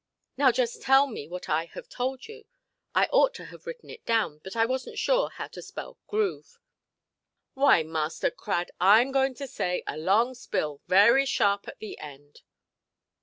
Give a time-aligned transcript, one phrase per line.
[0.35, 2.45] Now just tell me what I have told you.
[2.95, 6.57] I ought to have written it down, but I wasnʼt sure how to spell 'groove'".
[7.53, 12.41] "Why, Master Crad, Iʼm to say a long spill, very sharp at the end".